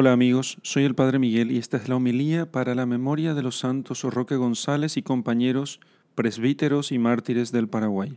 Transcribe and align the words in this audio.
Hola 0.00 0.12
amigos, 0.12 0.58
soy 0.62 0.84
el 0.84 0.94
Padre 0.94 1.18
Miguel 1.18 1.50
y 1.50 1.58
esta 1.58 1.76
es 1.76 1.88
la 1.88 1.96
homilía 1.96 2.52
para 2.52 2.76
la 2.76 2.86
memoria 2.86 3.34
de 3.34 3.42
los 3.42 3.58
santos 3.58 4.04
Roque 4.04 4.36
González 4.36 4.96
y 4.96 5.02
compañeros 5.02 5.80
presbíteros 6.14 6.92
y 6.92 7.00
mártires 7.00 7.50
del 7.50 7.66
Paraguay. 7.66 8.16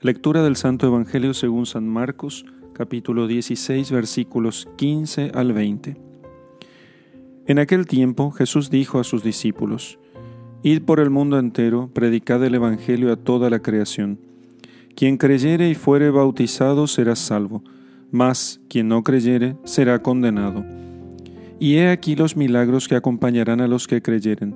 Lectura 0.00 0.42
del 0.42 0.56
Santo 0.56 0.88
Evangelio 0.88 1.32
según 1.32 1.64
San 1.64 1.86
Marcos, 1.86 2.44
capítulo 2.72 3.28
16, 3.28 3.92
versículos 3.92 4.66
15 4.74 5.30
al 5.32 5.52
20. 5.52 5.96
En 7.46 7.60
aquel 7.60 7.86
tiempo 7.86 8.32
Jesús 8.32 8.68
dijo 8.68 8.98
a 8.98 9.04
sus 9.04 9.22
discípulos, 9.22 10.00
Id 10.64 10.82
por 10.82 10.98
el 10.98 11.10
mundo 11.10 11.38
entero, 11.38 11.88
predicad 11.94 12.42
el 12.42 12.56
Evangelio 12.56 13.12
a 13.12 13.16
toda 13.16 13.48
la 13.48 13.60
creación. 13.60 14.18
Quien 14.96 15.18
creyere 15.18 15.70
y 15.70 15.76
fuere 15.76 16.10
bautizado 16.10 16.88
será 16.88 17.14
salvo 17.14 17.62
mas 18.10 18.60
quien 18.68 18.88
no 18.88 19.02
creyere 19.02 19.56
será 19.64 20.00
condenado. 20.00 20.64
Y 21.58 21.76
he 21.76 21.88
aquí 21.88 22.16
los 22.16 22.36
milagros 22.36 22.88
que 22.88 22.96
acompañarán 22.96 23.60
a 23.60 23.68
los 23.68 23.86
que 23.86 24.02
creyeren. 24.02 24.54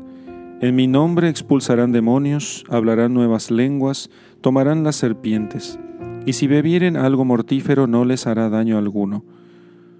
En 0.60 0.74
mi 0.74 0.86
nombre 0.86 1.28
expulsarán 1.28 1.92
demonios, 1.92 2.64
hablarán 2.68 3.14
nuevas 3.14 3.50
lenguas, 3.50 4.10
tomarán 4.42 4.84
las 4.84 4.96
serpientes, 4.96 5.78
y 6.26 6.34
si 6.34 6.46
bebieren 6.46 6.96
algo 6.96 7.24
mortífero 7.24 7.86
no 7.86 8.04
les 8.04 8.26
hará 8.26 8.50
daño 8.50 8.76
alguno. 8.76 9.24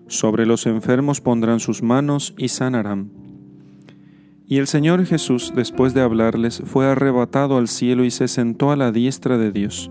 Sobre 0.07 0.45
los 0.45 0.67
enfermos 0.67 1.21
pondrán 1.21 1.61
sus 1.61 1.83
manos 1.83 2.35
y 2.37 2.49
sanarán. 2.49 3.11
Y 4.47 4.59
el 4.59 4.67
Señor 4.67 5.07
Jesús, 5.07 5.53
después 5.55 5.95
de 5.95 6.01
hablarles, 6.01 6.61
fue 6.67 6.85
arrebatado 6.85 7.57
al 7.57 7.69
cielo 7.69 8.05
y 8.05 8.11
se 8.11 8.27
sentó 8.27 8.73
a 8.73 8.77
la 8.77 8.91
diestra 8.91 9.39
de 9.39 9.53
Dios. 9.53 9.91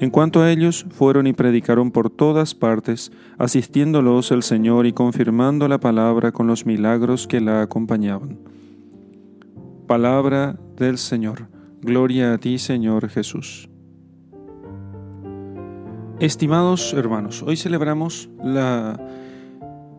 En 0.00 0.10
cuanto 0.10 0.42
a 0.42 0.50
ellos, 0.50 0.86
fueron 0.90 1.26
y 1.26 1.32
predicaron 1.32 1.90
por 1.90 2.10
todas 2.10 2.54
partes, 2.54 3.12
asistiéndolos 3.38 4.32
el 4.32 4.42
Señor 4.42 4.86
y 4.86 4.92
confirmando 4.92 5.68
la 5.68 5.78
palabra 5.78 6.32
con 6.32 6.46
los 6.46 6.66
milagros 6.66 7.26
que 7.26 7.40
la 7.40 7.62
acompañaban. 7.62 8.38
Palabra 9.86 10.58
del 10.76 10.98
Señor. 10.98 11.48
Gloria 11.80 12.32
a 12.32 12.38
ti, 12.38 12.58
Señor 12.58 13.08
Jesús. 13.08 13.68
Estimados 16.18 16.94
hermanos, 16.94 17.42
hoy 17.42 17.56
celebramos 17.56 18.30
la 18.42 18.98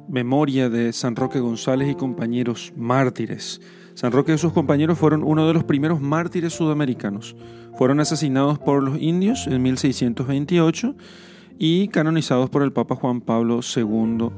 memoria 0.09 0.69
de 0.69 0.91
San 0.93 1.15
Roque 1.15 1.39
González 1.39 1.89
y 1.89 1.95
compañeros 1.95 2.73
mártires. 2.75 3.61
San 3.95 4.11
Roque 4.11 4.33
y 4.33 4.37
sus 4.37 4.51
compañeros 4.51 4.99
fueron 4.99 5.23
uno 5.23 5.47
de 5.47 5.53
los 5.53 5.63
primeros 5.63 6.01
mártires 6.01 6.51
sudamericanos. 6.53 7.35
Fueron 7.77 8.01
asesinados 8.01 8.59
por 8.59 8.83
los 8.83 9.01
indios 9.01 9.47
en 9.47 9.63
1628 9.63 10.95
y 11.57 11.87
canonizados 11.87 12.49
por 12.49 12.61
el 12.61 12.73
Papa 12.73 12.95
Juan 12.95 13.21
Pablo 13.21 13.61
II. 13.75 14.29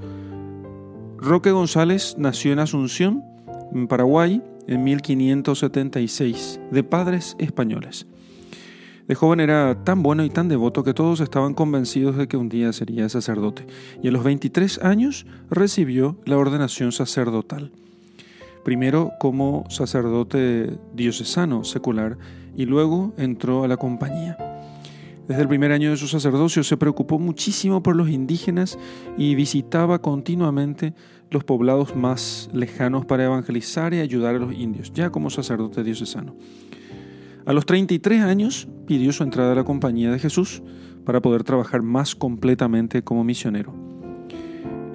Roque 1.17 1.49
González 1.49 2.16
nació 2.19 2.53
en 2.53 2.59
Asunción, 2.59 3.23
en 3.73 3.88
Paraguay, 3.88 4.44
en 4.67 4.83
1576, 4.83 6.59
de 6.69 6.83
padres 6.83 7.36
españoles. 7.39 8.05
De 9.08 9.16
joven 9.16 9.39
era 9.39 9.83
tan 9.83 10.03
bueno 10.03 10.23
y 10.23 10.30
tan 10.30 10.49
devoto 10.49 10.83
que 10.83 10.94
todos 10.94 11.19
estaban 11.19 11.55
convencidos 11.55 12.16
de 12.16 12.27
que 12.27 12.38
un 12.38 12.49
día 12.49 12.73
sería 12.73 13.09
sacerdote, 13.09 13.66
y 14.03 14.09
a 14.09 14.11
los 14.11 14.23
23 14.23 14.83
años 14.83 15.25
recibió 15.49 16.17
la 16.25 16.38
ordenación 16.38 16.92
sacerdotal. 16.92 17.71
Primero 18.67 19.13
como 19.17 19.63
sacerdote 19.69 20.77
diocesano 20.93 21.63
secular 21.63 22.17
y 22.53 22.65
luego 22.65 23.13
entró 23.15 23.63
a 23.63 23.67
la 23.69 23.77
compañía. 23.77 24.35
Desde 25.25 25.41
el 25.41 25.47
primer 25.47 25.71
año 25.71 25.89
de 25.89 25.95
su 25.95 26.09
sacerdocio 26.09 26.65
se 26.65 26.75
preocupó 26.75 27.17
muchísimo 27.17 27.81
por 27.81 27.95
los 27.95 28.09
indígenas 28.09 28.77
y 29.17 29.35
visitaba 29.35 30.01
continuamente 30.01 30.93
los 31.31 31.45
poblados 31.45 31.95
más 31.95 32.49
lejanos 32.51 33.05
para 33.05 33.23
evangelizar 33.23 33.93
y 33.93 34.01
ayudar 34.01 34.35
a 34.35 34.39
los 34.39 34.53
indios, 34.53 34.91
ya 34.91 35.11
como 35.11 35.29
sacerdote 35.29 35.81
diocesano. 35.81 36.35
A 37.45 37.53
los 37.53 37.65
33 37.65 38.21
años 38.21 38.67
pidió 38.86 39.13
su 39.13 39.23
entrada 39.23 39.53
a 39.53 39.55
la 39.55 39.63
compañía 39.63 40.11
de 40.11 40.19
Jesús 40.19 40.61
para 41.05 41.21
poder 41.21 41.45
trabajar 41.45 41.83
más 41.83 42.15
completamente 42.15 43.02
como 43.02 43.23
misionero. 43.23 43.86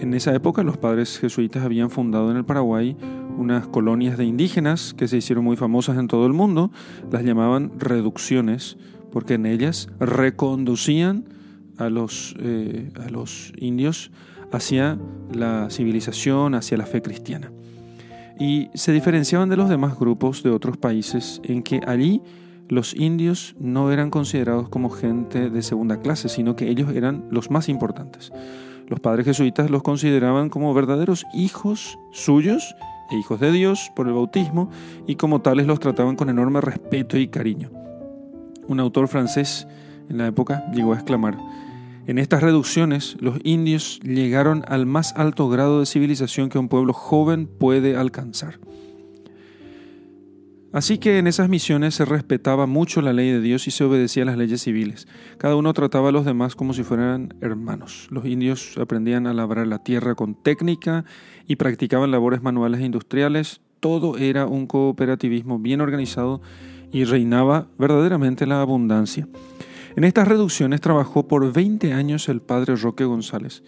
En 0.02 0.14
esa 0.14 0.34
época 0.34 0.64
los 0.64 0.78
padres 0.78 1.16
jesuitas 1.20 1.64
habían 1.64 1.88
fundado 1.88 2.32
en 2.32 2.36
el 2.36 2.44
Paraguay 2.44 2.96
unas 3.38 3.68
colonias 3.68 4.18
de 4.18 4.24
indígenas 4.24 4.94
que 4.94 5.06
se 5.06 5.18
hicieron 5.18 5.44
muy 5.44 5.56
famosas 5.56 5.96
en 5.96 6.08
todo 6.08 6.26
el 6.26 6.32
mundo, 6.32 6.72
las 7.12 7.22
llamaban 7.22 7.70
reducciones, 7.78 8.76
porque 9.12 9.34
en 9.34 9.46
ellas 9.46 9.88
reconducían 10.00 11.26
a 11.78 11.88
los, 11.88 12.34
eh, 12.40 12.90
a 13.00 13.10
los 13.10 13.52
indios 13.56 14.10
hacia 14.50 14.98
la 15.32 15.68
civilización, 15.70 16.56
hacia 16.56 16.76
la 16.76 16.86
fe 16.86 17.00
cristiana. 17.00 17.52
Y 18.40 18.70
se 18.74 18.90
diferenciaban 18.90 19.50
de 19.50 19.56
los 19.56 19.68
demás 19.68 19.96
grupos 19.96 20.42
de 20.42 20.50
otros 20.50 20.78
países 20.78 21.40
en 21.44 21.62
que 21.62 21.80
allí 21.86 22.22
los 22.66 22.92
indios 22.96 23.54
no 23.60 23.92
eran 23.92 24.10
considerados 24.10 24.68
como 24.68 24.90
gente 24.90 25.48
de 25.48 25.62
segunda 25.62 26.00
clase, 26.00 26.28
sino 26.28 26.56
que 26.56 26.70
ellos 26.70 26.90
eran 26.92 27.24
los 27.30 27.52
más 27.52 27.68
importantes. 27.68 28.32
Los 28.92 29.00
padres 29.00 29.24
jesuitas 29.24 29.70
los 29.70 29.82
consideraban 29.82 30.50
como 30.50 30.74
verdaderos 30.74 31.24
hijos 31.32 31.98
suyos 32.10 32.76
e 33.10 33.16
hijos 33.16 33.40
de 33.40 33.50
Dios 33.50 33.90
por 33.96 34.06
el 34.06 34.12
bautismo 34.12 34.68
y 35.06 35.14
como 35.14 35.40
tales 35.40 35.66
los 35.66 35.80
trataban 35.80 36.14
con 36.14 36.28
enorme 36.28 36.60
respeto 36.60 37.16
y 37.16 37.28
cariño. 37.28 37.70
Un 38.68 38.80
autor 38.80 39.08
francés 39.08 39.66
en 40.10 40.18
la 40.18 40.26
época 40.26 40.70
llegó 40.74 40.92
a 40.92 40.96
exclamar, 40.96 41.38
en 42.06 42.18
estas 42.18 42.42
reducciones 42.42 43.16
los 43.18 43.38
indios 43.44 43.98
llegaron 44.00 44.62
al 44.68 44.84
más 44.84 45.14
alto 45.16 45.48
grado 45.48 45.80
de 45.80 45.86
civilización 45.86 46.50
que 46.50 46.58
un 46.58 46.68
pueblo 46.68 46.92
joven 46.92 47.46
puede 47.46 47.96
alcanzar. 47.96 48.58
Así 50.72 50.96
que 50.96 51.18
en 51.18 51.26
esas 51.26 51.50
misiones 51.50 51.94
se 51.94 52.06
respetaba 52.06 52.66
mucho 52.66 53.02
la 53.02 53.12
ley 53.12 53.30
de 53.30 53.42
Dios 53.42 53.68
y 53.68 53.70
se 53.70 53.84
obedecía 53.84 54.22
a 54.22 54.26
las 54.26 54.38
leyes 54.38 54.62
civiles. 54.62 55.06
Cada 55.36 55.54
uno 55.54 55.74
trataba 55.74 56.08
a 56.08 56.12
los 56.12 56.24
demás 56.24 56.56
como 56.56 56.72
si 56.72 56.82
fueran 56.82 57.34
hermanos. 57.42 58.08
Los 58.10 58.24
indios 58.24 58.78
aprendían 58.78 59.26
a 59.26 59.34
labrar 59.34 59.66
la 59.66 59.84
tierra 59.84 60.14
con 60.14 60.34
técnica 60.34 61.04
y 61.46 61.56
practicaban 61.56 62.10
labores 62.10 62.42
manuales 62.42 62.80
e 62.80 62.86
industriales. 62.86 63.60
Todo 63.80 64.16
era 64.16 64.46
un 64.46 64.66
cooperativismo 64.66 65.58
bien 65.58 65.82
organizado 65.82 66.40
y 66.90 67.04
reinaba 67.04 67.68
verdaderamente 67.78 68.46
la 68.46 68.62
abundancia. 68.62 69.28
En 69.94 70.04
estas 70.04 70.26
reducciones 70.26 70.80
trabajó 70.80 71.28
por 71.28 71.52
20 71.52 71.92
años 71.92 72.30
el 72.30 72.40
padre 72.40 72.76
Roque 72.76 73.04
González, 73.04 73.62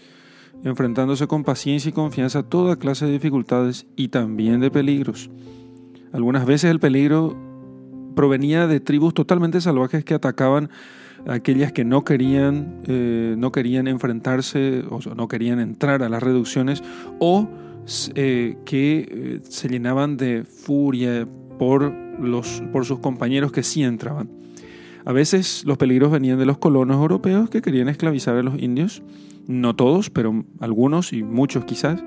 enfrentándose 0.64 1.26
con 1.26 1.44
paciencia 1.44 1.90
y 1.90 1.92
confianza 1.92 2.38
a 2.38 2.48
toda 2.48 2.76
clase 2.76 3.04
de 3.04 3.12
dificultades 3.12 3.86
y 3.94 4.08
también 4.08 4.60
de 4.60 4.70
peligros. 4.70 5.28
Algunas 6.14 6.46
veces 6.46 6.70
el 6.70 6.78
peligro 6.78 7.36
provenía 8.14 8.68
de 8.68 8.78
tribus 8.78 9.14
totalmente 9.14 9.60
salvajes 9.60 10.04
que 10.04 10.14
atacaban 10.14 10.70
a 11.26 11.34
aquellas 11.34 11.72
que 11.72 11.84
no 11.84 12.04
querían, 12.04 12.82
eh, 12.86 13.34
no 13.36 13.50
querían 13.50 13.88
enfrentarse 13.88 14.84
o 14.88 15.00
no 15.16 15.26
querían 15.26 15.58
entrar 15.58 16.04
a 16.04 16.08
las 16.08 16.22
reducciones 16.22 16.84
o 17.18 17.48
eh, 18.14 18.56
que 18.64 19.08
eh, 19.10 19.40
se 19.42 19.68
llenaban 19.68 20.16
de 20.16 20.44
furia 20.44 21.26
por, 21.58 21.92
los, 22.20 22.62
por 22.72 22.84
sus 22.84 23.00
compañeros 23.00 23.50
que 23.50 23.64
sí 23.64 23.82
entraban. 23.82 24.30
A 25.04 25.12
veces 25.12 25.64
los 25.66 25.78
peligros 25.78 26.12
venían 26.12 26.38
de 26.38 26.46
los 26.46 26.58
colonos 26.58 26.96
europeos 26.96 27.50
que 27.50 27.60
querían 27.60 27.88
esclavizar 27.88 28.36
a 28.36 28.42
los 28.44 28.62
indios, 28.62 29.02
no 29.48 29.74
todos, 29.74 30.10
pero 30.10 30.44
algunos 30.60 31.12
y 31.12 31.24
muchos 31.24 31.64
quizás, 31.64 32.04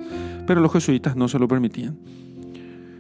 pero 0.48 0.62
los 0.62 0.72
jesuitas 0.72 1.18
no 1.18 1.28
se 1.28 1.40
lo 1.40 1.50
permitían. 1.50 1.98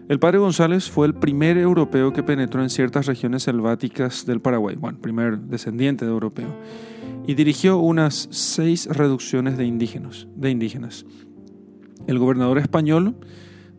El 0.10 0.20
padre 0.20 0.38
González 0.38 0.90
fue 0.90 1.06
el 1.06 1.14
primer 1.14 1.58
europeo 1.58 2.14
que 2.14 2.24
penetró 2.24 2.64
en 2.64 2.70
ciertas 2.70 3.08
regiones 3.08 3.44
selváticas 3.44 4.26
del 4.26 4.40
Paraguay, 4.40 4.78
bueno, 4.78 5.00
primer 5.02 5.38
descendiente 5.38 6.06
de 6.06 6.12
europeo, 6.12 6.56
y 7.28 7.34
dirigió 7.34 7.78
unas 7.80 8.30
seis 8.32 8.86
reducciones 8.86 9.58
de 9.58 9.66
indígenas. 9.66 10.26
De 10.38 10.50
indígenas. 10.50 11.06
El 12.08 12.20
gobernador 12.20 12.58
español 12.58 13.18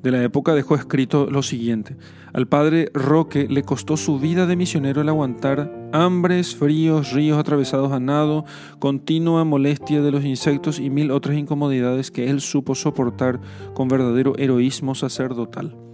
de 0.03 0.11
la 0.11 0.23
época 0.23 0.55
dejó 0.55 0.75
escrito 0.75 1.31
lo 1.31 1.43
siguiente. 1.43 1.97
Al 2.35 2.47
padre 2.47 2.91
Roque 2.93 3.47
le 3.49 3.63
costó 3.63 3.97
su 3.97 4.19
vida 4.19 4.45
de 4.45 4.55
misionero 4.55 5.01
el 5.01 5.09
aguantar 5.09 5.89
hambres, 5.95 6.55
fríos, 6.55 7.11
ríos 7.13 7.39
atravesados 7.39 7.91
a 7.91 8.01
nado, 8.01 8.45
continua 8.81 9.45
molestia 9.45 10.03
de 10.03 10.11
los 10.11 10.27
insectos 10.27 10.79
y 10.79 10.91
mil 10.91 11.11
otras 11.11 11.39
incomodidades 11.39 12.11
que 12.11 12.29
él 12.29 12.43
supo 12.43 12.75
soportar 12.75 13.41
con 13.73 13.89
verdadero 13.89 14.35
heroísmo 14.37 14.95
sacerdotal 14.95 15.88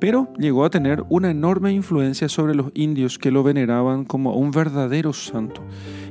pero 0.00 0.32
llegó 0.38 0.64
a 0.64 0.70
tener 0.70 1.04
una 1.10 1.30
enorme 1.30 1.72
influencia 1.72 2.28
sobre 2.28 2.54
los 2.54 2.72
indios 2.74 3.18
que 3.18 3.30
lo 3.30 3.42
veneraban 3.42 4.04
como 4.04 4.34
un 4.34 4.50
verdadero 4.50 5.12
santo. 5.12 5.62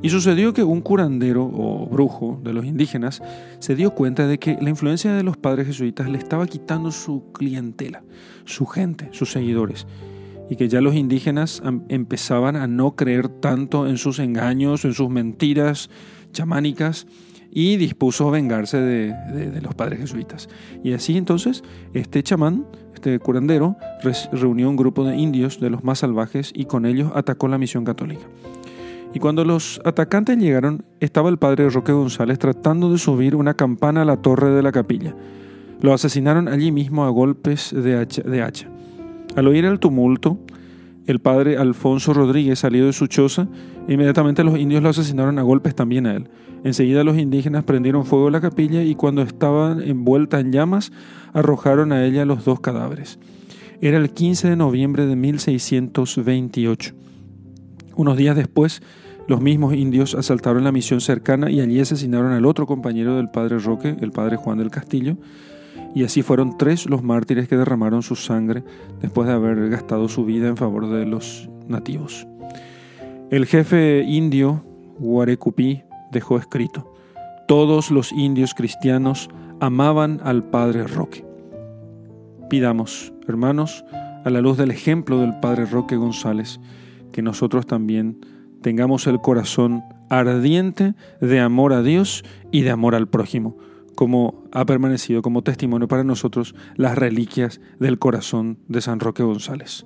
Y 0.02 0.10
sucedió 0.10 0.54
que 0.54 0.64
un 0.64 0.82
curandero 0.82 1.44
o 1.44 1.88
brujo 1.88 2.40
de 2.44 2.54
los 2.54 2.66
indígenas 2.66 3.22
se 3.58 3.76
dio 3.76 3.92
cuenta 3.92 4.28
de 4.28 4.38
que 4.38 4.58
la 4.62 4.70
influencia 4.70 5.14
de 5.14 5.24
los 5.24 5.36
padres 5.36 5.68
jesuitas 5.68 6.08
le 6.08 6.20
estaba 6.20 6.48
quitando 6.48 6.92
su 6.92 7.32
clientela, 7.34 8.04
su 8.46 8.66
gente, 8.68 9.10
sus 9.12 9.32
seguidores, 9.32 9.88
y 10.50 10.56
que 10.56 10.70
ya 10.70 10.82
los 10.82 10.96
indígenas 10.96 11.62
empezaban 11.90 12.56
a 12.56 12.68
no 12.68 12.96
creer 12.96 13.28
tanto 13.28 13.88
en 13.88 13.98
sus 13.98 14.20
engaños, 14.20 14.86
en 14.86 14.94
sus 14.94 15.10
mentiras 15.10 15.90
chamánicas, 16.32 17.08
y 17.52 17.78
dispuso 17.78 18.30
vengarse 18.32 18.78
de, 18.78 19.62
los 19.62 19.76
padres 19.76 20.00
jesuitas. 20.00 20.50
Y 20.84 20.94
así 20.94 21.18
entonces 21.18 21.64
este 21.94 22.24
chamán, 22.24 22.66
este 22.94 23.20
curandero, 23.20 23.78
reunió 24.32 24.70
un 24.70 24.76
grupo 24.76 25.04
de 25.04 25.18
indios 25.18 25.60
de 25.60 25.70
los 25.70 25.84
más 25.84 26.00
salvajes 26.00 26.52
y 26.54 26.66
con 26.66 26.86
ellos 26.86 27.12
atacó 27.16 27.48
la 27.48 27.58
misión 27.58 27.86
católica. 27.86 28.24
Y 29.14 29.20
cuando 29.20 29.44
los 29.44 29.82
atacantes 29.86 30.38
llegaron, 30.38 30.86
estaba 31.00 31.30
el 31.30 31.40
padre 31.40 31.70
Roque 31.70 31.92
González 31.92 32.38
tratando 32.38 32.92
de 32.92 33.00
subir 33.00 33.36
una 33.36 33.56
campana 33.56 34.04
a 34.04 34.06
la 34.06 34.18
torre 34.18 34.52
de 34.52 34.62
la 34.62 34.72
capilla. 34.72 35.16
Lo 35.82 35.94
asesinaron 35.94 36.48
allí 36.48 36.72
mismo 36.72 37.06
a 37.06 37.10
golpes 37.10 37.74
de 37.76 37.98
hacha. 37.98 38.22
De 38.22 38.44
hacha. 38.44 38.68
Al 39.36 39.48
oír 39.48 39.66
el 39.66 39.80
tumulto, 39.80 40.38
el 41.08 41.20
padre 41.20 41.58
Alfonso 41.58 42.14
Rodríguez 42.14 42.60
salió 42.60 42.86
de 42.86 42.94
su 42.94 43.08
choza 43.08 43.48
inmediatamente 43.94 44.44
los 44.44 44.58
indios 44.58 44.84
lo 44.84 44.90
asesinaron 44.90 45.40
a 45.40 45.42
golpes 45.42 45.76
también 45.76 46.06
a 46.06 46.16
él. 46.16 46.30
Enseguida 46.64 47.04
los 47.04 47.18
indígenas 47.18 47.64
prendieron 47.64 48.06
fuego 48.06 48.28
a 48.28 48.32
la 48.32 48.42
capilla 48.42 48.84
y 48.84 48.96
cuando 48.96 49.22
estaban 49.22 49.82
envuelta 49.82 50.40
en 50.40 50.52
llamas, 50.52 50.92
arrojaron 51.34 51.92
a 51.92 52.06
ella 52.06 52.26
los 52.26 52.46
dos 52.46 52.60
cadáveres. 52.60 53.20
Era 53.82 53.98
el 53.98 54.12
15 54.12 54.50
de 54.50 54.56
noviembre 54.56 55.06
de 55.06 55.16
1628. 55.16 56.94
Unos 57.96 58.18
días 58.18 58.36
después, 58.36 58.82
los 59.28 59.42
mismos 59.42 59.74
indios 59.74 60.16
asaltaron 60.16 60.64
la 60.64 60.72
misión 60.72 61.02
cercana 61.02 61.50
y 61.50 61.62
allí 61.62 61.80
asesinaron 61.80 62.32
al 62.34 62.46
otro 62.46 62.66
compañero 62.66 63.16
del 63.16 63.30
padre 63.30 63.60
Roque, 63.60 63.96
el 64.02 64.12
padre 64.12 64.38
Juan 64.38 64.58
del 64.58 64.72
Castillo, 64.72 65.18
y 65.96 66.04
así 66.04 66.22
fueron 66.22 66.58
tres 66.58 66.90
los 66.90 67.04
mártires 67.04 67.48
que 67.48 67.58
derramaron 67.58 68.04
su 68.04 68.16
sangre 68.16 68.64
después 69.02 69.28
de 69.28 69.34
haber 69.34 69.70
gastado 69.70 70.10
su 70.10 70.26
vida 70.26 70.48
en 70.48 70.58
favor 70.58 70.90
de 70.90 71.06
los 71.06 71.50
nativos. 71.68 72.29
El 73.32 73.46
jefe 73.46 74.04
indio, 74.08 74.64
Guarecupí, 74.98 75.84
dejó 76.12 76.38
escrito, 76.38 76.92
todos 77.48 77.92
los 77.92 78.12
indios 78.12 78.56
cristianos 78.56 79.30
amaban 79.60 80.20
al 80.24 80.44
Padre 80.44 80.88
Roque. 80.88 81.24
Pidamos, 82.50 83.14
hermanos, 83.28 83.86
a 84.26 84.30
la 84.32 84.42
luz 84.42 84.58
del 84.58 84.72
ejemplo 84.72 85.20
del 85.20 85.40
Padre 85.40 85.66
Roque 85.66 85.96
González, 85.96 86.60
que 87.12 87.22
nosotros 87.22 87.68
también 87.68 88.26
tengamos 88.62 89.06
el 89.06 89.22
corazón 89.22 89.84
ardiente 90.10 90.96
de 91.22 91.40
amor 91.40 91.74
a 91.74 91.84
Dios 91.84 92.24
y 92.52 92.62
de 92.62 92.72
amor 92.72 92.96
al 92.96 93.08
prójimo 93.08 93.58
como 94.00 94.46
ha 94.54 94.66
permanecido 94.66 95.22
como 95.22 95.42
testimonio 95.42 95.90
para 95.90 96.06
nosotros 96.06 96.56
las 96.78 96.98
reliquias 96.98 97.60
del 97.82 98.00
corazón 98.00 98.58
de 98.70 98.80
San 98.80 99.02
Roque 99.02 99.24
González. 99.24 99.86